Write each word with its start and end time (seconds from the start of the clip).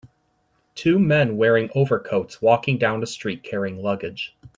Two 0.73 0.97
men 0.97 1.37
wearing 1.37 1.69
overcoats 1.75 2.41
walking 2.41 2.79
down 2.79 3.01
the 3.01 3.05
street 3.05 3.43
carrying 3.43 3.83
luggage. 3.83 4.35